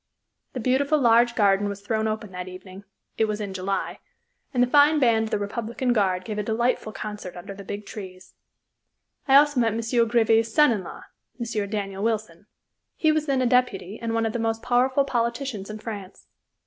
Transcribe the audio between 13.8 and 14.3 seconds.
and one